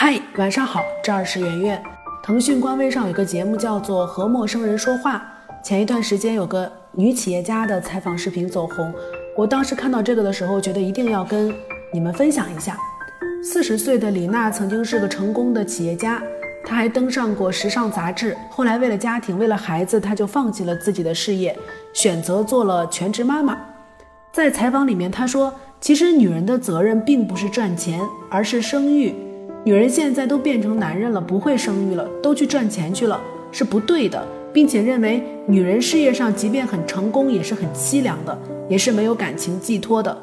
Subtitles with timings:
[0.00, 1.82] 嗨，晚上好，这儿是圆圆。
[2.22, 5.16] 腾讯官微上有个节目叫做《和陌生人说话》，
[5.66, 8.94] 前一段时间有个女企业家的采访视频走红，
[9.36, 11.52] 我当时看到这个的时候，觉得一定要跟
[11.92, 12.78] 你们分享一下。
[13.42, 16.22] 四十岁的李娜曾经是个成功的企业家，
[16.64, 18.36] 她还登上过时尚杂志。
[18.48, 21.58] 后来为了家庭，为了孩子，她就放弃了自己的事业，
[21.92, 23.58] 选择做了全职妈妈。
[24.30, 25.52] 在采访里面，她说
[25.82, 29.12] ：“其实女人的责任并不是赚钱，而是生育。”
[29.68, 33.20] 女人现在都变成男人了，不会生育了，都去赚钱去了，
[33.52, 40.16] 是不对的，并且认为女人事业上即便很成功，也是很凄凉的，也是没有感情寄托的。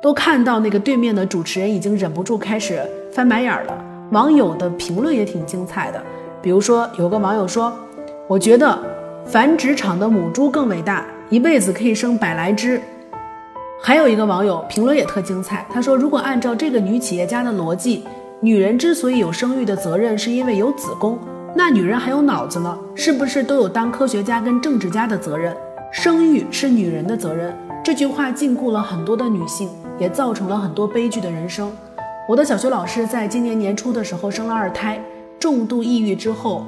[0.00, 2.80] 都看到那个对面的主持人已经忍不住开始
[3.12, 3.78] 翻白眼了。
[4.10, 6.02] 网友的评论也挺精彩的，
[6.40, 7.70] 比如说有个网友说
[8.26, 8.78] ：“我觉得
[9.26, 12.80] 繁殖场的母猪更伟大，一辈子可以生百来只。”
[13.82, 18.02] 还有一个网友评论也特精彩，他说：“如果按照这个女企业家的逻辑。”
[18.40, 21.18] 女人之所以有生育的责任，是因为有子宫。
[21.56, 25.52] 那女人还有脑子呢，是不是都有当科学家跟政治家的责任？
[25.90, 27.52] 生育是女人的责任。
[27.82, 31.72] 这句话禁锢了很多的女性，也造成了很多悲剧的人生。
[32.28, 35.02] 我的小学老师在今年年初的时候生了二胎，
[35.40, 36.64] 重度抑郁之后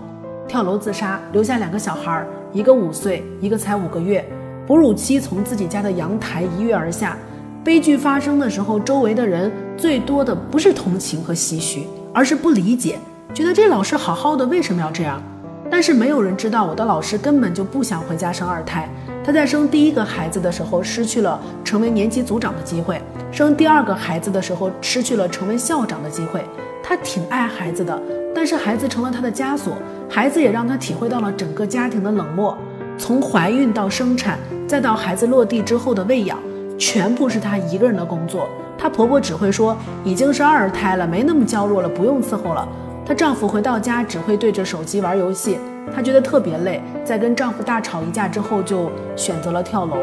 [0.49, 4.29] 跳楼自杀，留下两个小孩，一个五岁，一个才五个月。
[4.67, 7.17] 哺乳期从自己家的阳台一跃而下。
[7.63, 12.99] 悲剧发生的时候，周围的人最多的不是同情和唏嘘，而是不理解，
[13.33, 15.23] 觉得这老师好好的为什么要这样？
[15.71, 18.87] 但是没有人知道，我的老师根本就不想回家生二胎。
[19.25, 22.99] 他在生第一个孩子的时候，失去了成为年级组长的机会；
[23.33, 26.45] 生第二个孩子的时候，失去了成为校长的机会。
[26.83, 27.99] 他挺爱孩子的，
[28.35, 29.73] 但是孩子成了他的枷锁，
[30.11, 32.55] 孩子也让他体会到了整个家庭的冷漠。
[32.99, 36.39] 从怀孕到生产，再到孩子落地之后的喂养。
[36.81, 42.67] 全部是她一个人的工作，她婆婆只会说已经是二胎了，没那么娇弱了，不用伺候了。
[43.05, 45.59] 她丈夫回到家只会对着手机玩游戏，
[45.95, 49.97] 她觉得特别累，在跟丈夫大吵一架之后，就选择了跳楼。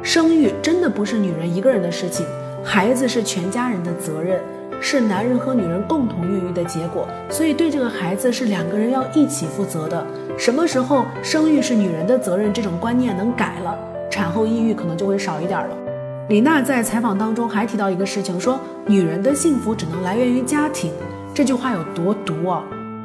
[0.00, 2.24] 生育真的不是女人一个人的事情，
[2.62, 4.40] 孩子是全家人的责任，
[4.80, 10.06] 是男人和女人共同孕育的结果，所以对这个孩子是两个人要一起负责的。
[10.38, 13.76] 什么时候生育是女人的责任，这种观念能改了，
[14.08, 15.76] 产后抑郁可能就会少一点了。
[16.32, 20.90] 李娜在采访当中还提到一个事情，说女人的幸福只能来源于家庭。
[21.34, 22.64] 这句话有多毒啊？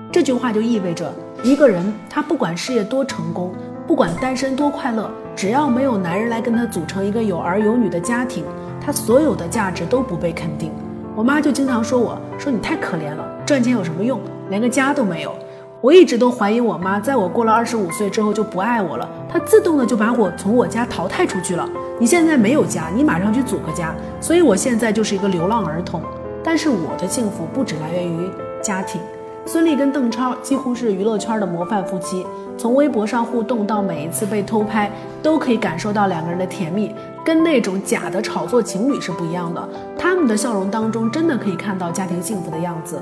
[0.09, 3.53] 这句话就意味着一个人他不管事业多成功，
[3.85, 8.45] 不管单身多快乐，只要没有男人来跟他组成一个有儿有女的家庭，
[8.79, 10.71] 他所有的价值都不被肯定。
[11.13, 14.21] 我妈就经常说我说你太可怜了，赚钱有什么用？
[14.49, 15.35] 连个家都没有。
[15.79, 21.69] 我一直都怀疑我妈，在我过了二十五岁之后就不爱我了，她自动的就把我从我家淘汰出去了。
[21.99, 23.93] 你现在没有家，你马上去组个家。
[24.19, 26.01] 所以我现在就是一个流浪儿童。
[26.43, 28.27] 但是我的幸福不只来源于
[28.59, 28.99] 家庭。
[29.45, 32.25] 孙俪跟邓超几乎是娱乐圈的模范夫妻，
[32.57, 39.69] 从微博上互动到每一次被偷拍，都可以感受到两个人的甜蜜，跟那种假的炒作情侣是不一样的。
[39.95, 42.99] 他们的笑容当中真的可以看到家庭幸福的样子。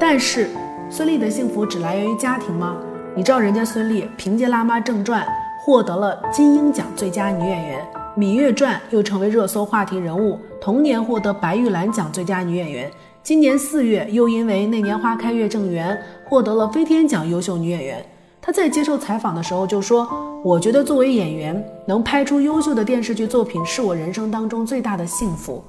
[0.00, 0.48] 但是。
[0.90, 2.78] 孙俪的幸福只来源于家庭吗？
[3.14, 5.22] 你知道人家孙俪凭借《辣妈正传》
[5.60, 7.86] 获得了金鹰奖最佳女演员，
[8.18, 12.90] 《芈月传》又成为热搜话题人物，同年获得白玉兰奖最佳女演员。
[13.22, 15.94] 今年四月又因为《那年花开月正圆》
[16.28, 18.02] 获得了飞天奖优秀女演员。
[18.40, 20.08] 她在接受采访的时候就说
[20.42, 25.62] ：“我觉得作为演员，能拍出优秀的电视剧作品是我人生当中最大的幸福。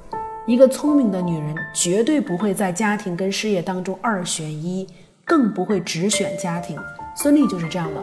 [0.46, 4.88] 一个聪明的女人绝对不会在家庭跟事业当中二选一。”
[5.30, 6.76] 更不会只选家庭，
[7.16, 8.02] 孙俪就是这样的。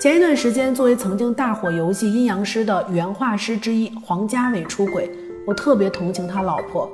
[0.00, 5.08] 前一段时间，作为曾经大火游戏《阴阳师》的原画师之一，黄家伟出轨，
[5.46, 6.90] 我特别同情他老婆。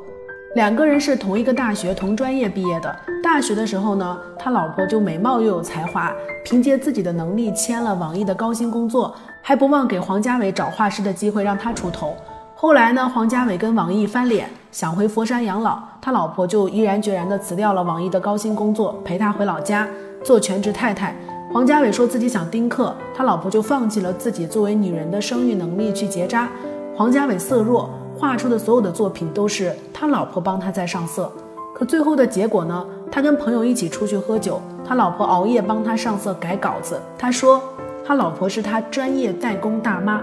[0.54, 6.12] 两个人是同一个大学同专业毕业的，大学的时候呢，他老婆就美貌又有才华，
[6.44, 12.14] 凭借自己的能力签了网易的高薪工作，还不忘给黄家伟找画师的机会让他出头。
[12.54, 19.88] 后来呢，黄家伟跟网易翻脸，想回佛山养老，他老婆就毅然决然地辞掉了网易的高薪工作，陪他回老家
[20.22, 21.16] 做全职太太。
[21.52, 26.48] 黄家伟说自己想丁克，他老婆就放弃了自己作为女人的生育能力去结扎。
[26.94, 31.32] 黄家伟色弱，画出的所有的作品都是他老婆帮他在上色。
[31.74, 32.86] 可最后的结果呢？
[33.10, 37.00] 他跟朋友一起出去喝酒，他老婆熬夜帮他上色改稿子。
[37.18, 37.60] 他说
[38.06, 40.20] 他老婆是他专业代工大妈。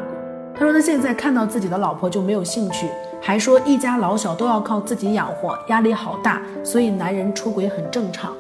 [0.59, 2.89] 他说他现在看到自己的老婆就没有兴趣，
[3.21, 8.33] 还说一家老小都要靠自己养活，压力好大，所以男人出轨很正常。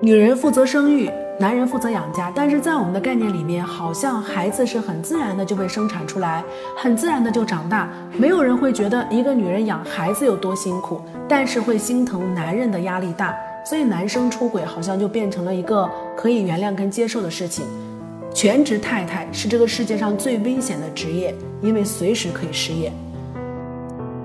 [0.00, 2.32] 女人负责生育，男人负责养家。
[2.34, 6.42] 但是在我们的概念里面，好像孩子是很自然的就被生产出来，
[6.78, 10.98] 很自然的就长大，没有人会觉得一个女人养孩子有多辛苦，
[11.28, 13.34] 但是会心疼男人的压力大。
[13.66, 17.66] 所以男生出轨好像就变成了一个可以原谅跟接受的事情。
[18.34, 21.32] 全职太太是这个世界上最危险的职业，
[21.62, 22.92] 因为随时可以失业。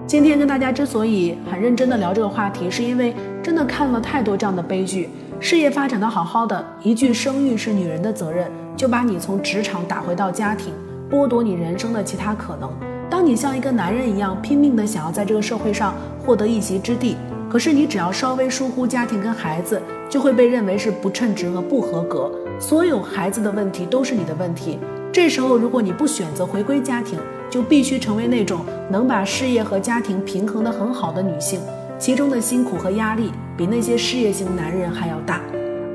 [0.07, 3.13] 今天跟大家之所以很认真的聊这个话题，是因为
[3.43, 5.09] 真的看了太多这样的悲剧。
[5.39, 10.73] 事业发展的好好的，一句生育是女人的责任，就把你从职场打回到家庭，
[11.07, 12.67] 剥夺你人生的其他可能。
[13.11, 15.93] 当你像一个男人一样拼命的想要在这个社会上
[16.25, 17.15] 获得一席之地，
[17.49, 22.31] 可是你只要稍微疏忽家庭跟孩子，就会被认为是不称职和不合格。
[22.59, 24.77] 所有孩子的问题都是你的问题。
[25.11, 27.17] 这时候，如果你不选择回归家庭，
[27.49, 31.59] 就必须成为那种能把事业和家庭平衡得很好的女性，
[31.97, 35.41] 其中的辛苦和压力比那些事业型男人还要大。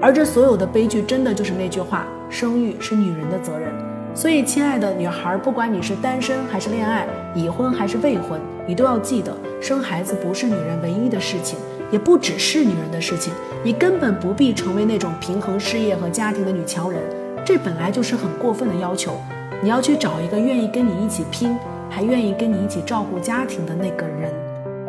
[0.03, 3.73] 而这所有的悲剧，真的就是那句话：生育是女人的责任。
[4.13, 11.59] 所以，亲爱的女孩，不管你是单身还是恋爱，已婚还是未婚，你都要记得，生孩子不是女人唯一的事情，
[11.91, 13.33] 也不只是女人的事情。
[13.63, 17.01] 你根本不必成为那种平衡事业和家庭的女强人，
[17.47, 19.19] 这本来就是很过分的要求。
[19.63, 21.57] 你要去找一个愿意跟你一起拼，
[21.89, 24.31] 还愿意跟你一起照顾家庭的那个人。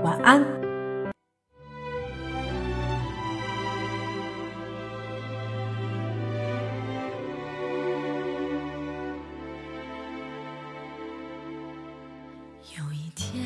[0.03, 0.43] 晚安。
[12.77, 13.45] 有一天，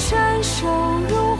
[0.00, 0.66] 伸手
[1.10, 1.36] 入，